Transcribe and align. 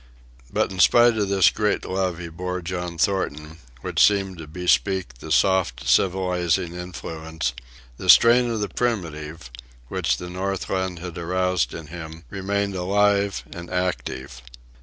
But 0.51 0.71
in 0.71 0.79
spite 0.79 1.15
of 1.15 1.29
this 1.29 1.51
great 1.51 1.85
love 1.85 2.17
he 2.17 2.29
bore 2.29 2.63
John 2.63 2.97
Thornton, 2.97 3.59
which 3.81 4.03
seemed 4.03 4.39
to 4.39 4.47
bespeak 4.47 5.19
the 5.19 5.31
soft 5.31 5.87
civilizing 5.87 6.73
influence, 6.73 7.53
the 7.97 8.09
strain 8.09 8.49
of 8.49 8.61
the 8.61 8.67
primitive, 8.69 9.51
which 9.89 10.17
the 10.17 10.27
Northland 10.31 10.97
had 10.97 11.19
aroused 11.19 11.75
in 11.75 11.85
him, 11.85 12.23
remained 12.31 12.73
alive 12.73 13.43
and 13.53 13.69
active. 13.69 14.41